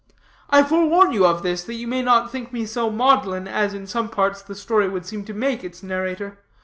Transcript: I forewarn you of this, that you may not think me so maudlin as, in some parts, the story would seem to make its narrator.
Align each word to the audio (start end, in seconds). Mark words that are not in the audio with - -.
I 0.49 0.63
forewarn 0.63 1.11
you 1.13 1.27
of 1.27 1.43
this, 1.43 1.63
that 1.65 1.75
you 1.75 1.87
may 1.87 2.01
not 2.01 2.31
think 2.31 2.51
me 2.51 2.65
so 2.65 2.89
maudlin 2.89 3.47
as, 3.47 3.75
in 3.75 3.85
some 3.85 4.09
parts, 4.09 4.41
the 4.41 4.55
story 4.55 4.89
would 4.89 5.05
seem 5.05 5.23
to 5.25 5.33
make 5.35 5.63
its 5.63 5.83
narrator. 5.83 6.39